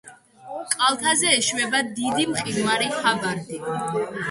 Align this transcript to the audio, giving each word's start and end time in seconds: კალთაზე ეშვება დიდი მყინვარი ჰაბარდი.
კალთაზე 0.75 1.33
ეშვება 1.41 1.83
დიდი 2.01 2.27
მყინვარი 2.33 2.91
ჰაბარდი. 2.99 3.63